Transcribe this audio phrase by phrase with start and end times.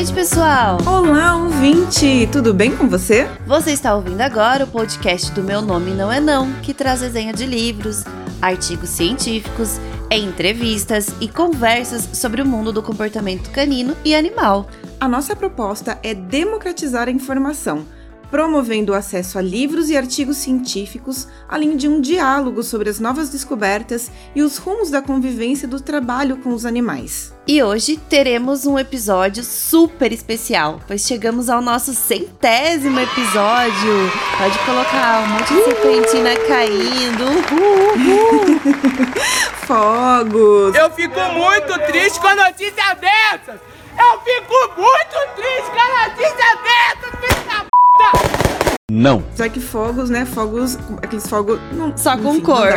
[0.00, 0.78] noite, pessoal!
[0.86, 2.26] Olá, ouvinte!
[2.32, 3.28] Tudo bem com você?
[3.46, 7.34] Você está ouvindo agora o podcast do Meu Nome Não É Não, que traz resenha
[7.34, 8.02] de livros,
[8.40, 9.78] artigos científicos,
[10.10, 14.70] entrevistas e conversas sobre o mundo do comportamento canino e animal.
[14.98, 17.84] A nossa proposta é democratizar a informação
[18.30, 23.28] promovendo o acesso a livros e artigos científicos, além de um diálogo sobre as novas
[23.30, 27.34] descobertas e os rumos da convivência do trabalho com os animais.
[27.46, 34.10] E hoje teremos um episódio super especial, pois chegamos ao nosso centésimo episódio.
[34.38, 37.24] Pode colocar um monte de serpentina caindo.
[37.24, 38.60] Uhul, uhul.
[39.66, 40.74] Fogos!
[40.76, 43.60] Eu fico muito triste com a notícia dessas!
[43.98, 47.49] Eu fico muito triste com a notícia dessas,
[48.90, 49.22] não.
[49.36, 50.26] Só que fogos, né?
[50.26, 51.60] Fogos, aqueles fogos.
[51.72, 52.72] Não, Só com enfim, cor.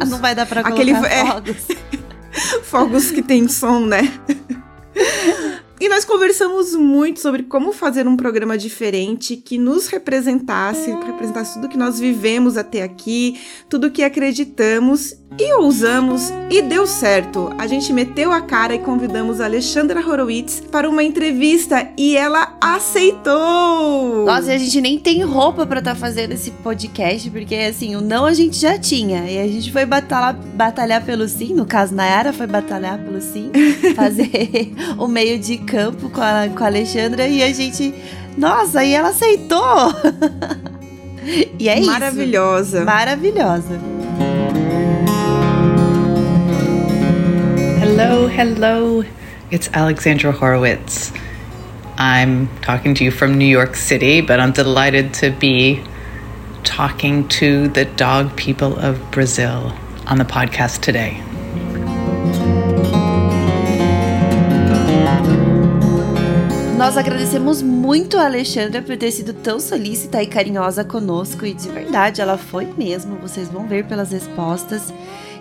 [0.00, 1.56] Não, não, vai dar pra colocar Aquele, é, fogos.
[1.70, 4.10] É, fogos que tem som, né?
[5.80, 11.68] E nós conversamos muito sobre como fazer um programa diferente que nos representasse, representasse tudo
[11.68, 17.50] que nós vivemos até aqui, tudo que acreditamos e ousamos e deu certo.
[17.58, 22.56] A gente meteu a cara e convidamos a Alexandra Horowitz para uma entrevista e ela
[22.60, 24.24] aceitou.
[24.26, 27.96] Nossa, e a gente nem tem roupa para estar tá fazendo esse podcast, porque assim,
[27.96, 29.28] o não a gente já tinha.
[29.28, 33.50] E a gente foi batalhar, batalhar pelo sim, no caso Nayara foi batalhar pelo sim,
[33.96, 37.94] fazer o meio de campo com a, com a Alexandra e a gente,
[38.36, 39.92] nossa, e ela aceitou.
[41.58, 42.78] e é Maravilhosa.
[42.78, 42.86] isso.
[42.86, 43.78] Maravilhosa.
[43.78, 43.80] Maravilhosa.
[47.80, 49.04] Hello, hello.
[49.50, 51.12] It's Alexandra Horowitz.
[51.96, 55.80] I'm talking to you from New York City, but I'm delighted to be
[56.64, 59.72] talking to the dog people of Brazil
[60.08, 61.22] on the podcast today.
[66.84, 71.66] Nós agradecemos muito a Alexandra por ter sido tão solícita e carinhosa conosco, e de
[71.70, 74.92] verdade ela foi mesmo, vocês vão ver pelas respostas.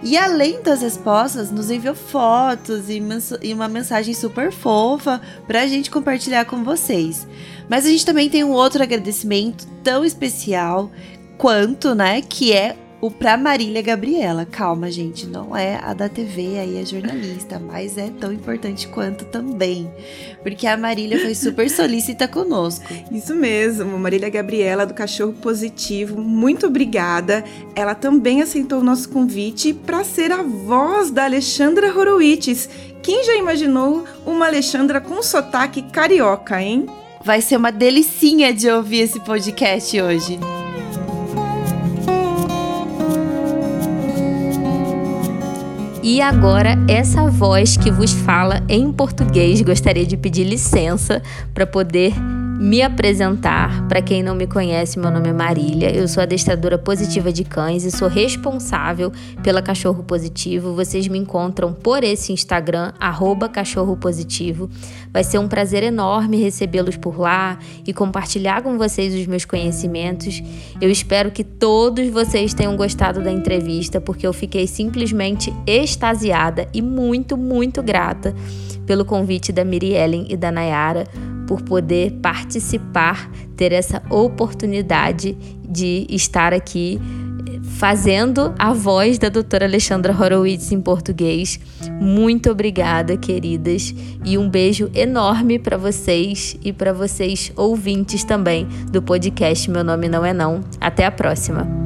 [0.02, 3.04] E além das respostas, nos enviou fotos e,
[3.42, 7.28] e uma mensagem super fofa pra gente compartilhar com vocês.
[7.68, 10.90] Mas a gente também tem um outro agradecimento tão especial
[11.38, 14.46] quanto, né, que é o pra Marília Gabriela.
[14.46, 19.26] Calma, gente, não é a da TV, aí é jornalista, mas é tão importante quanto
[19.26, 19.92] também.
[20.42, 22.86] Porque a Marília foi super solícita conosco.
[23.12, 27.44] Isso mesmo, Marília Gabriela do Cachorro Positivo, muito obrigada.
[27.76, 32.70] Ela também aceitou o nosso convite para ser a voz da Alexandra Horowitz.
[33.02, 36.86] Quem já imaginou uma Alexandra com sotaque carioca, hein?
[37.22, 40.40] Vai ser uma delicinha de ouvir esse podcast hoje.
[46.04, 52.14] E agora, essa voz que vos fala em português, gostaria de pedir licença para poder
[52.64, 53.86] me apresentar.
[53.90, 55.94] Para quem não me conhece, meu nome é Marília.
[55.94, 59.12] Eu sou adestradora positiva de cães e sou responsável
[59.44, 60.74] pela Cachorro Positivo.
[60.74, 62.94] Vocês me encontram por esse Instagram,
[63.52, 64.70] Cachorro Positivo.
[65.12, 70.42] Vai ser um prazer enorme recebê-los por lá e compartilhar com vocês os meus conhecimentos.
[70.80, 76.82] Eu espero que todos vocês tenham gostado da entrevista, porque eu fiquei simplesmente extasiada e
[76.82, 78.34] muito, muito grata
[78.86, 81.04] pelo convite da Miri Ellen e da Nayara
[81.48, 85.38] por poder participar, ter essa oportunidade
[85.68, 87.00] de estar aqui
[87.48, 91.60] eh, fazendo a voz da doutora Alexandra Horowitz em português.
[92.00, 93.94] Muito obrigada, queridas,
[94.24, 100.08] e um beijo enorme para vocês e para vocês ouvintes também do podcast Meu Nome
[100.08, 100.62] Não É Não.
[100.80, 101.84] Até a próxima.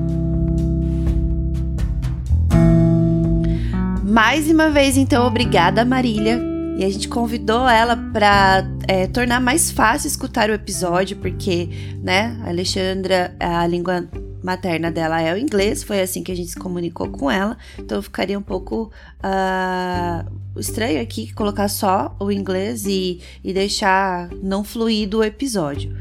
[4.17, 6.41] Mais uma vez, então, obrigada, Marília,
[6.77, 11.69] e a gente convidou ela para é, tornar mais fácil escutar o episódio, porque,
[12.03, 14.07] né, a Alexandra, a língua
[14.43, 17.99] materna dela é o inglês, foi assim que a gente se comunicou com ela, então
[17.99, 18.91] ficaria um pouco
[19.23, 25.97] uh, estranho aqui colocar só o inglês e, e deixar não fluido o episódio.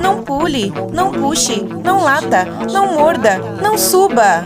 [0.00, 4.44] Não pule, não puxe, não lata, não morda, não suba.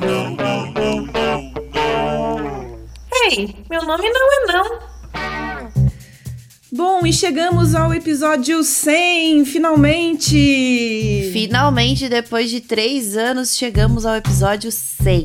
[3.26, 4.91] Ei, meu nome não é não.
[6.74, 11.28] Bom, e chegamos ao episódio 100, finalmente!
[11.30, 15.24] Finalmente, depois de três anos, chegamos ao episódio 100.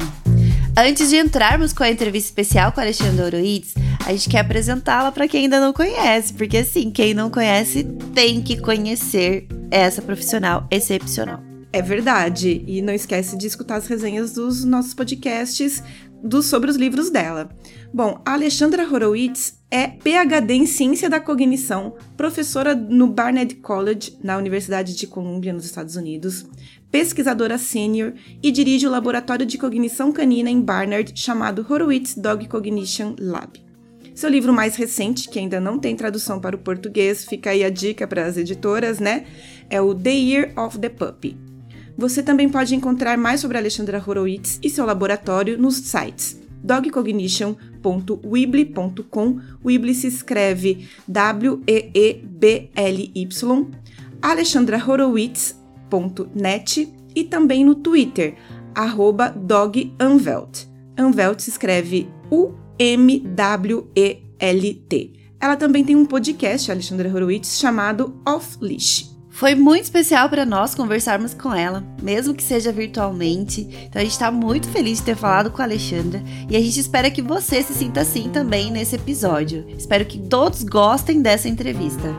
[0.78, 5.10] Antes de entrarmos com a entrevista especial com a Alexandra Oroides, a gente quer apresentá-la
[5.10, 10.68] para quem ainda não conhece, porque assim, quem não conhece tem que conhecer essa profissional
[10.70, 11.42] excepcional.
[11.72, 15.82] É verdade, e não esquece de escutar as resenhas dos nossos podcasts
[16.22, 17.50] do, sobre os livros dela.
[17.94, 24.38] Bom, a Alexandra Horowitz é PhD em Ciência da Cognição, professora no Barnard College, na
[24.38, 26.46] Universidade de Columbia, nos Estados Unidos,
[26.90, 33.14] pesquisadora sênior e dirige o laboratório de cognição canina em Barnard chamado Horowitz Dog Cognition
[33.20, 33.62] Lab.
[34.16, 37.70] Seu livro mais recente, que ainda não tem tradução para o português, fica aí a
[37.70, 39.26] dica para as editoras, né?
[39.70, 41.38] É o The Year of the Puppy.
[41.98, 49.40] Você também pode encontrar mais sobre Alexandra Horowitz e seu laboratório nos sites dogcognition.weebly.com.
[49.66, 51.68] Weebly se escreve W-E-E-B-L-Y.
[54.22, 58.36] alexandrahorowitz.net e também no Twitter,
[58.76, 60.66] arroba dogunvelt.
[61.00, 63.38] Unvelt se escreve U-M-W-E-L-T.
[65.40, 69.07] Ela também tem um podcast, Alexandra Horowitz, chamado Off Leash.
[69.38, 73.62] Foi muito especial para nós conversarmos com ela, mesmo que seja virtualmente.
[73.84, 76.80] Então a gente está muito feliz de ter falado com a Alexandra e a gente
[76.80, 79.64] espera que você se sinta assim também nesse episódio.
[79.78, 82.16] Espero que todos gostem dessa entrevista.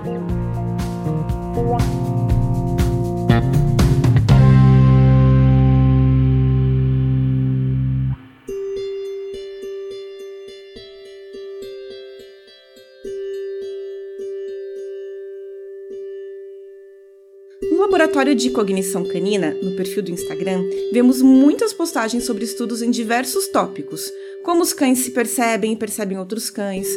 [18.09, 23.49] Laboratório de Cognição Canina, no perfil do Instagram, vemos muitas postagens sobre estudos em diversos
[23.49, 24.11] tópicos,
[24.43, 26.89] como os cães se percebem e percebem outros cães,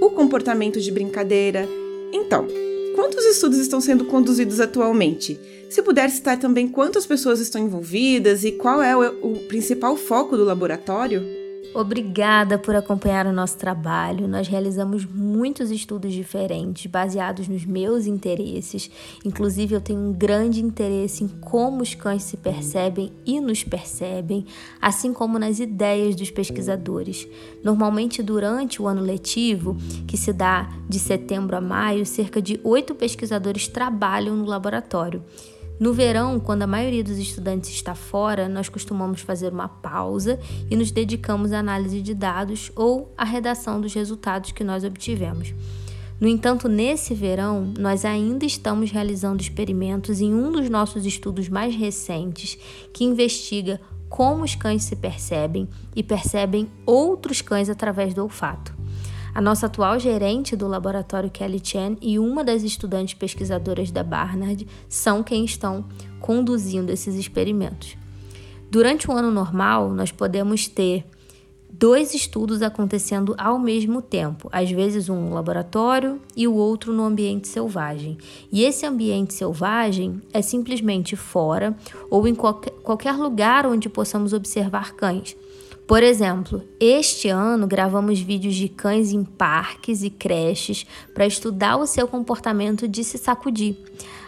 [0.00, 1.68] o comportamento de brincadeira.
[2.12, 2.48] Então,
[2.96, 5.38] quantos estudos estão sendo conduzidos atualmente?
[5.70, 10.36] Se puder citar também quantas pessoas estão envolvidas e qual é o, o principal foco
[10.36, 11.45] do laboratório?
[11.78, 14.26] Obrigada por acompanhar o nosso trabalho.
[14.26, 18.90] Nós realizamos muitos estudos diferentes, baseados nos meus interesses.
[19.22, 24.46] Inclusive, eu tenho um grande interesse em como os cães se percebem e nos percebem,
[24.80, 27.28] assim como nas ideias dos pesquisadores.
[27.62, 32.94] Normalmente, durante o ano letivo, que se dá de setembro a maio, cerca de oito
[32.94, 35.22] pesquisadores trabalham no laboratório.
[35.78, 40.40] No verão, quando a maioria dos estudantes está fora, nós costumamos fazer uma pausa
[40.70, 45.52] e nos dedicamos à análise de dados ou à redação dos resultados que nós obtivemos.
[46.18, 51.74] No entanto, nesse verão, nós ainda estamos realizando experimentos em um dos nossos estudos mais
[51.74, 52.56] recentes
[52.90, 53.78] que investiga
[54.08, 58.75] como os cães se percebem e percebem outros cães através do olfato.
[59.36, 64.66] A nossa atual gerente do laboratório Kelly Chen e uma das estudantes pesquisadoras da Barnard
[64.88, 65.84] são quem estão
[66.20, 67.98] conduzindo esses experimentos.
[68.70, 71.04] Durante um ano normal, nós podemos ter
[71.70, 77.04] dois estudos acontecendo ao mesmo tempo, às vezes um no laboratório e o outro no
[77.04, 78.16] ambiente selvagem.
[78.50, 81.76] E esse ambiente selvagem é simplesmente fora
[82.08, 85.36] ou em qualquer lugar onde possamos observar cães.
[85.86, 91.86] Por exemplo, este ano gravamos vídeos de cães em parques e creches para estudar o
[91.86, 93.76] seu comportamento de se sacudir.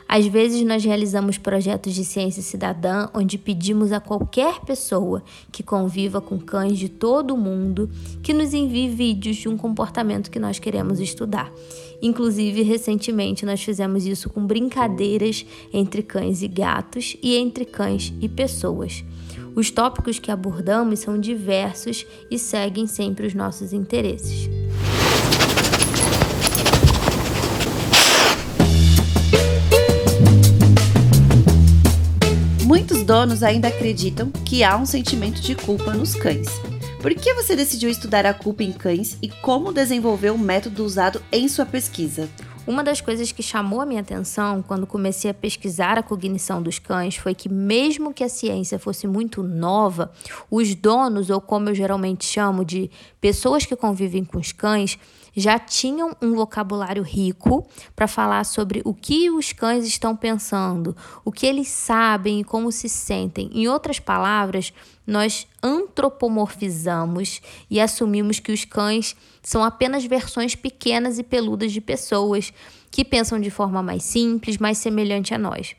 [0.08, 6.20] Às vezes, nós realizamos projetos de ciência cidadã onde pedimos a qualquer pessoa que conviva
[6.20, 7.90] com cães de todo o mundo
[8.22, 11.52] que nos envie vídeos de um comportamento que nós queremos estudar.
[12.00, 18.28] Inclusive, recentemente, nós fizemos isso com brincadeiras entre cães e gatos e entre cães e
[18.28, 19.04] pessoas.
[19.58, 24.48] Os tópicos que abordamos são diversos e seguem sempre os nossos interesses.
[33.04, 36.46] donos ainda acreditam que há um sentimento de culpa nos cães.
[37.00, 41.22] Por que você decidiu estudar a culpa em cães e como desenvolveu o método usado
[41.32, 42.28] em sua pesquisa?
[42.68, 46.78] Uma das coisas que chamou a minha atenção quando comecei a pesquisar a cognição dos
[46.78, 50.12] cães foi que, mesmo que a ciência fosse muito nova,
[50.50, 52.90] os donos, ou como eu geralmente chamo de
[53.22, 54.98] pessoas que convivem com os cães,
[55.34, 60.94] já tinham um vocabulário rico para falar sobre o que os cães estão pensando,
[61.25, 63.48] o que eles sabem e como se sentem.
[63.50, 64.75] Em outras palavras,
[65.08, 72.52] nós antropomorfizamos e assumimos que os cães são apenas versões pequenas e peludas de pessoas
[72.90, 75.74] que pensam de forma mais simples, mais semelhante a nós.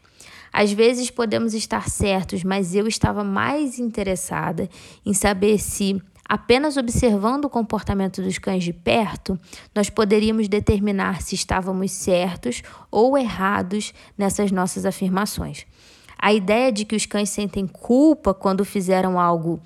[0.52, 4.68] Às vezes podemos estar certos, mas eu estava mais interessada
[5.06, 9.40] em saber se, apenas observando o comportamento dos cães de perto,
[9.76, 15.68] nós poderíamos determinar se estávamos certos ou errados nessas nossas afirmações.
[16.22, 19.62] A ideia de que os cães sentem culpa quando fizeram algo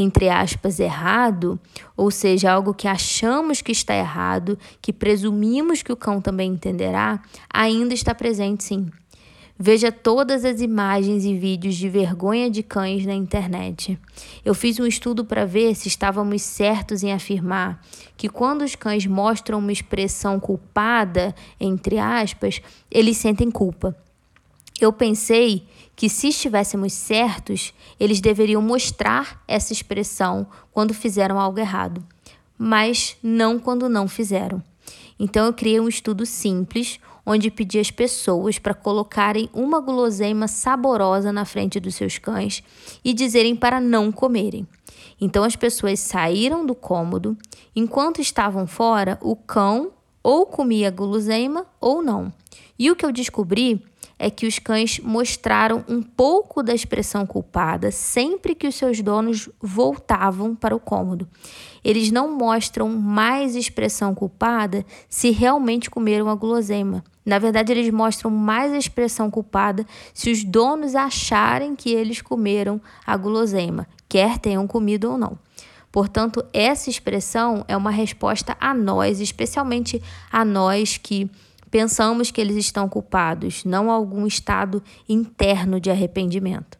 [0.00, 1.58] entre aspas, errado,
[1.96, 7.20] ou seja, algo que achamos que está errado, que presumimos que o cão também entenderá,
[7.52, 8.86] ainda está presente sim.
[9.58, 13.98] Veja todas as imagens e vídeos de vergonha de cães na internet.
[14.44, 17.82] Eu fiz um estudo para ver se estávamos certos em afirmar
[18.16, 23.96] que quando os cães mostram uma expressão culpada, entre aspas, eles sentem culpa.
[24.80, 25.66] Eu pensei
[25.96, 32.04] que, se estivéssemos certos, eles deveriam mostrar essa expressão quando fizeram algo errado,
[32.56, 34.62] mas não quando não fizeram.
[35.18, 41.32] Então, eu criei um estudo simples onde pedi às pessoas para colocarem uma guloseima saborosa
[41.32, 42.62] na frente dos seus cães
[43.04, 44.66] e dizerem para não comerem.
[45.20, 47.36] Então, as pessoas saíram do cômodo.
[47.74, 49.90] Enquanto estavam fora, o cão
[50.22, 52.32] ou comia guloseima ou não.
[52.78, 53.82] E o que eu descobri
[54.18, 59.48] é que os cães mostraram um pouco da expressão culpada sempre que os seus donos
[59.60, 61.28] voltavam para o cômodo.
[61.84, 67.04] Eles não mostram mais expressão culpada se realmente comeram a guloseima.
[67.24, 73.16] Na verdade, eles mostram mais expressão culpada se os donos acharem que eles comeram a
[73.16, 75.38] guloseima, quer tenham comido ou não.
[75.92, 81.30] Portanto, essa expressão é uma resposta a nós, especialmente a nós que
[81.70, 86.78] Pensamos que eles estão culpados, não algum estado interno de arrependimento.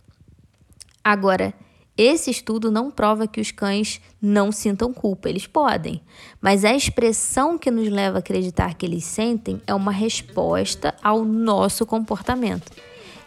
[1.05, 1.55] Agora,
[1.97, 6.01] esse estudo não prova que os cães não sintam culpa, eles podem,
[6.41, 11.25] mas a expressão que nos leva a acreditar que eles sentem é uma resposta ao
[11.25, 12.71] nosso comportamento.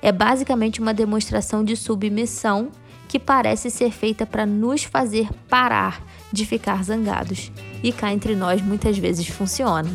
[0.01, 2.71] É basicamente uma demonstração de submissão
[3.09, 6.01] que parece ser feita para nos fazer parar
[6.31, 7.51] de ficar zangados.
[7.83, 9.91] E cá entre nós muitas vezes funciona.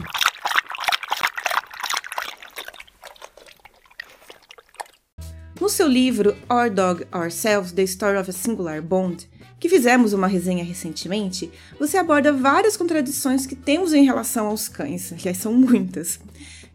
[5.58, 9.26] No seu livro Our Dog Ourselves: The Story of a Singular Bond,
[9.58, 15.12] que fizemos uma resenha recentemente, você aborda várias contradições que temos em relação aos cães,
[15.18, 16.20] aliás, são muitas.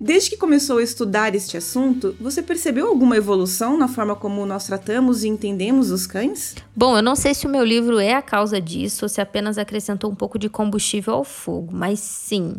[0.04, 4.66] Desde que começou a estudar este assunto, você percebeu alguma evolução na forma como nós
[4.66, 6.56] tratamos e entendemos os cães?
[6.76, 9.60] Bom, eu não sei se o meu livro é a causa disso ou se apenas
[9.60, 12.56] acrescentou um pouco de combustível ao fogo, mas sim,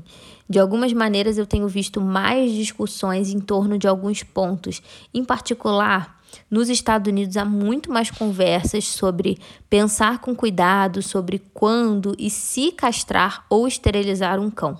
[0.52, 4.82] de algumas maneiras eu tenho visto mais discussões em torno de alguns pontos.
[5.14, 9.38] Em particular, nos Estados Unidos há muito mais conversas sobre
[9.70, 14.78] pensar com cuidado sobre quando e se castrar ou esterilizar um cão.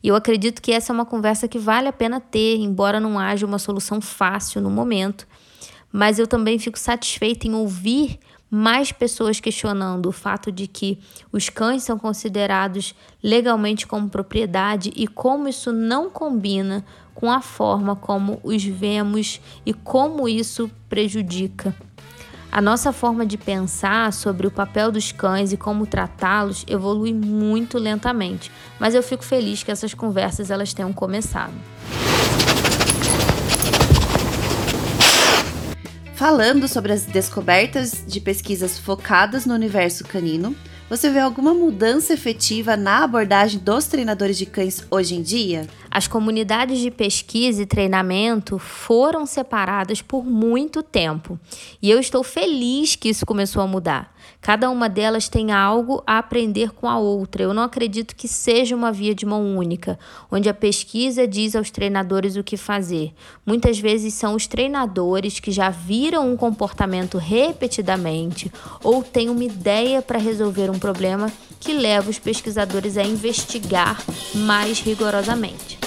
[0.00, 3.18] E eu acredito que essa é uma conversa que vale a pena ter, embora não
[3.18, 5.26] haja uma solução fácil no momento.
[5.90, 8.20] Mas eu também fico satisfeita em ouvir
[8.50, 10.98] mais pessoas questionando o fato de que
[11.30, 17.96] os cães são considerados legalmente como propriedade e como isso não combina com a forma
[17.96, 21.74] como os vemos e como isso prejudica
[22.50, 27.78] a nossa forma de pensar sobre o papel dos cães e como tratá-los evolui muito
[27.78, 31.52] lentamente, mas eu fico feliz que essas conversas elas tenham começado.
[36.18, 40.52] Falando sobre as descobertas de pesquisas focadas no universo canino,
[40.88, 45.66] você vê alguma mudança efetiva na abordagem dos treinadores de cães hoje em dia?
[45.90, 51.38] As comunidades de pesquisa e treinamento foram separadas por muito tempo
[51.82, 54.16] e eu estou feliz que isso começou a mudar.
[54.40, 57.42] Cada uma delas tem algo a aprender com a outra.
[57.42, 59.98] Eu não acredito que seja uma via de mão única,
[60.30, 63.12] onde a pesquisa diz aos treinadores o que fazer.
[63.44, 68.50] Muitas vezes são os treinadores que já viram um comportamento repetidamente
[68.82, 74.00] ou têm uma ideia para resolver um problema que leva os pesquisadores a investigar
[74.34, 75.78] mais rigorosamente.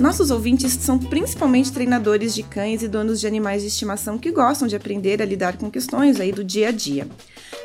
[0.00, 4.66] Nossos ouvintes são principalmente treinadores de cães e donos de animais de estimação que gostam
[4.66, 7.06] de aprender a lidar com questões aí do dia a dia.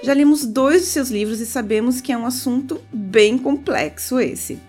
[0.04, 4.60] Já lemos dois de seus livros e sabemos que é um assunto bem complexo esse.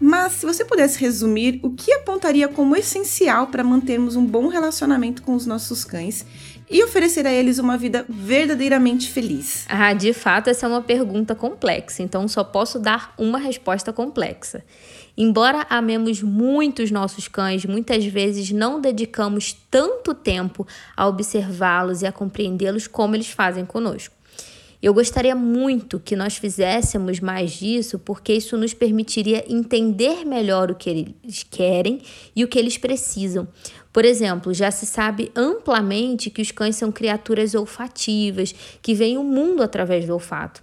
[0.00, 5.22] Mas se você pudesse resumir, o que apontaria como essencial para mantermos um bom relacionamento
[5.22, 6.24] com os nossos cães
[6.70, 9.66] e oferecer a eles uma vida verdadeiramente feliz?
[9.68, 14.64] Ah, de fato, essa é uma pergunta complexa, então só posso dar uma resposta complexa.
[15.18, 20.66] Embora amemos muito os nossos cães, muitas vezes não dedicamos tanto tempo
[20.96, 24.19] a observá-los e a compreendê-los como eles fazem conosco.
[24.82, 30.74] Eu gostaria muito que nós fizéssemos mais disso, porque isso nos permitiria entender melhor o
[30.74, 32.00] que eles querem
[32.34, 33.46] e o que eles precisam.
[33.92, 39.24] Por exemplo, já se sabe amplamente que os cães são criaturas olfativas, que veem o
[39.24, 40.62] mundo através do olfato.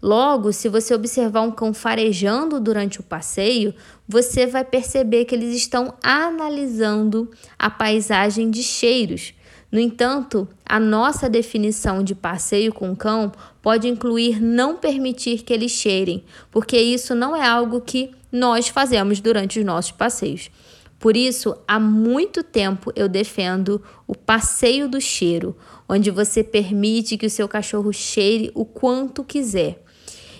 [0.00, 3.74] Logo, se você observar um cão farejando durante o passeio,
[4.08, 9.34] você vai perceber que eles estão analisando a paisagem de cheiros.
[9.70, 15.72] No entanto, a nossa definição de passeio com cão pode incluir não permitir que eles
[15.72, 20.50] cheirem, porque isso não é algo que nós fazemos durante os nossos passeios.
[20.98, 25.54] Por isso, há muito tempo eu defendo o passeio do cheiro,
[25.88, 29.84] onde você permite que o seu cachorro cheire o quanto quiser.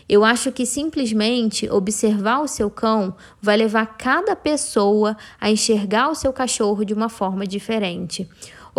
[0.09, 6.15] Eu acho que simplesmente observar o seu cão vai levar cada pessoa a enxergar o
[6.15, 8.27] seu cachorro de uma forma diferente.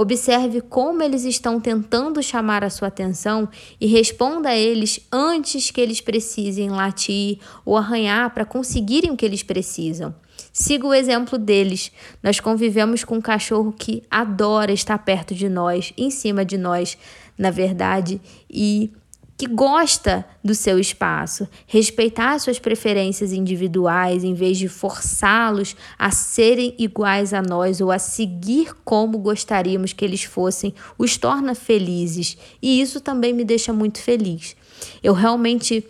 [0.01, 3.49] Observe como eles estão tentando chamar a sua atenção
[3.81, 9.25] e responda a eles antes que eles precisem latir ou arranhar para conseguirem o que
[9.25, 10.15] eles precisam.
[10.53, 11.91] Siga o exemplo deles.
[12.23, 16.97] Nós convivemos com um cachorro que adora estar perto de nós, em cima de nós,
[17.37, 18.93] na verdade, e
[19.39, 26.75] que gosta do seu espaço, respeitar suas preferências individuais em vez de forçá-los a serem
[26.77, 32.37] iguais a nós ou a seguir como gostaríamos que eles fossem, os torna felizes.
[32.61, 34.57] E isso também me deixa muito feliz.
[35.01, 35.87] Eu realmente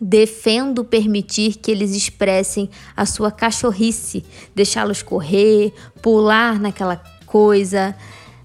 [0.00, 7.96] defendo permitir que eles expressem a sua cachorrice, deixá-los correr, pular naquela coisa,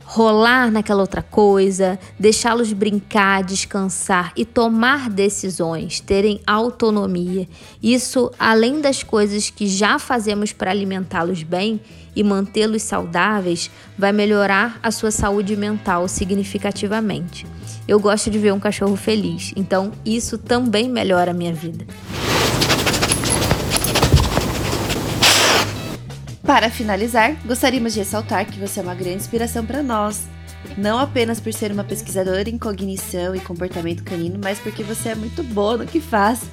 [0.06, 7.48] rolar naquela outra coisa, deixá-los brincar, descansar e tomar decisões, terem autonomia.
[7.82, 11.82] Isso, além das coisas que já fazemos para alimentá-los bem
[12.16, 17.46] e mantê-los saudáveis, vai melhorar a sua saúde mental significativamente.
[17.88, 21.86] Eu gosto de ver um cachorro feliz, então isso também melhora a minha vida.
[26.46, 30.28] Para finalizar, gostaríamos de ressaltar que você é uma grande inspiração para nós.
[30.78, 35.16] Não apenas por ser uma pesquisadora em cognição e comportamento canino, mas porque você é
[35.16, 36.44] muito boa no que faz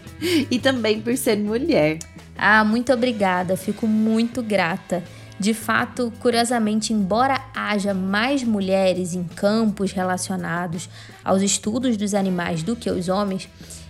[0.50, 1.98] e também por ser mulher.
[2.38, 5.04] Ah, muito obrigada, fico muito grata.
[5.38, 10.88] De fato, curiosamente, embora haja mais mulheres em campos relacionados
[11.22, 13.46] aos estudos dos animais do que os homens,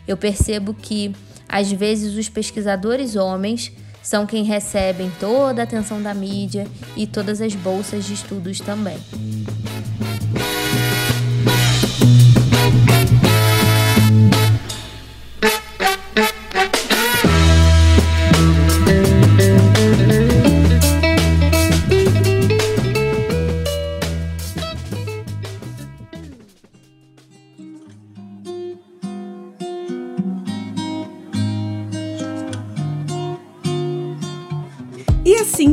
[0.09, 1.15] eu percebo que
[1.49, 3.71] às vezes os pesquisadores homens
[4.03, 8.99] são quem recebem toda a atenção da mídia e todas as bolsas de estudos também.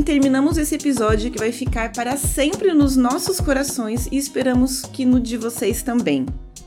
[0.01, 5.19] Terminamos esse episódio que vai ficar para sempre nos nossos corações e esperamos que no
[5.19, 6.25] de vocês também.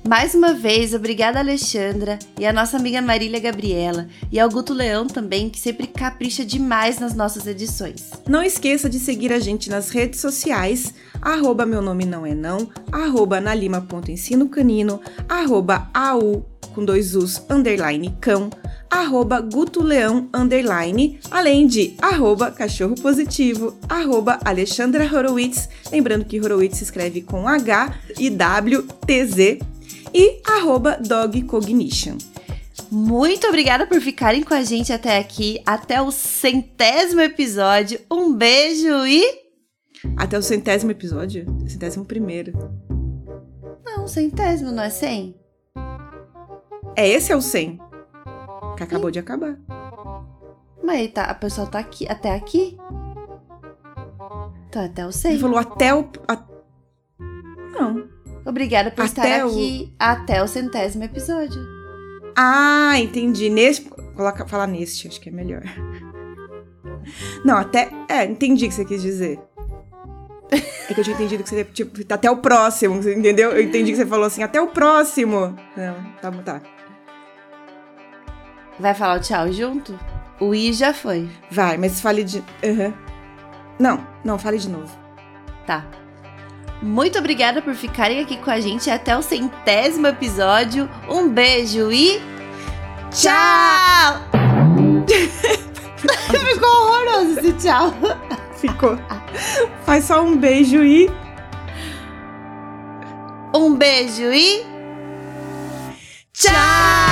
[0.09, 5.09] Mais uma vez, obrigada Alexandra e a nossa amiga Marília Gabriela e ao Guto Leão
[5.09, 8.11] também, que sempre capricha demais nas nossas edições.
[8.29, 12.69] Não esqueça de seguir a gente nas redes sociais, arroba meu nome não é não,
[12.93, 13.43] arroba
[15.29, 18.49] arroba au com dois us, underline cão,
[18.93, 26.85] arroba gutoleão, underline, além de arroba cachorro positivo, arroba Alexandra Horowitz, lembrando que Horowitz se
[26.85, 29.61] escreve com H e W, T, Z,
[30.13, 32.19] e arroba Dog Cognition.
[32.91, 37.99] Muito obrigada por ficarem com a gente até aqui, até o centésimo episódio.
[38.11, 39.25] Um beijo e.
[40.19, 41.47] Até o centésimo episódio?
[41.67, 42.53] Centésimo primeiro.
[43.87, 45.35] Não, centésimo, não é cem?
[46.95, 47.92] É, esse é o 100.
[48.77, 49.57] Que acabou de acabar.
[50.83, 52.77] Mas tá, a pessoa tá aqui, até aqui?
[54.71, 55.33] Tá até o 100.
[55.33, 56.09] Ele falou até o...
[56.27, 56.39] A...
[57.73, 58.09] Não.
[58.45, 61.63] Obrigada por até estar aqui até o centésimo episódio.
[62.37, 63.49] Ah, entendi.
[63.49, 63.89] Neste...
[64.17, 65.63] Coloca, falar neste, acho que é melhor.
[67.45, 67.91] Não, até.
[68.09, 69.39] É, entendi o que você quis dizer.
[70.89, 73.53] É que eu tinha entendido que você, tipo, até o próximo, entendeu?
[73.53, 75.57] Eu entendi que você falou assim, até o próximo.
[75.77, 76.61] Não, tá bom, tá.
[78.83, 79.97] Vai falar o tchau junto?
[80.41, 81.31] O I já foi.
[81.49, 82.43] Vai, mas fale de.
[82.65, 82.93] Aham.
[83.79, 84.91] Não, não, fale de novo.
[85.65, 85.85] Tá.
[86.83, 90.91] Muito obrigada por ficarem aqui com a gente até o centésimo episódio.
[91.09, 92.21] Um beijo e.
[93.13, 94.21] Tchau!
[96.53, 97.95] Ficou horroroso esse tchau.
[98.57, 98.99] Ficou.
[99.87, 101.09] Faz só um beijo e.
[103.55, 104.67] Um beijo e.
[106.33, 107.12] Tchau!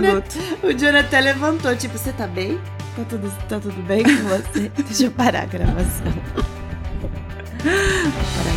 [0.00, 0.40] Jonathan.
[0.62, 2.58] O Jonathan, Jonathan levantou, tipo, você tá bem?
[2.96, 4.68] Tá tudo, tá tudo bem com você?
[4.82, 6.12] Deixa eu parar a gravação.
[7.64, 8.50] Parar.